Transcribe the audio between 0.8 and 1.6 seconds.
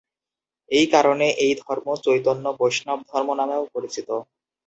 কারণে এই